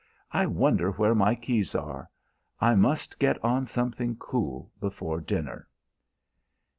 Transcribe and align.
"I 0.31 0.47
wonder 0.47 0.89
where 0.89 1.13
my 1.13 1.35
keys 1.35 1.75
are? 1.75 2.09
I 2.59 2.73
must 2.73 3.19
get 3.19 3.37
on 3.45 3.67
something 3.67 4.15
cool 4.15 4.71
before 4.79 5.21
dinner." 5.21 5.67